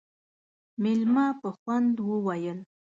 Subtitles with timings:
[0.81, 2.59] مېلمه په خوند وويل: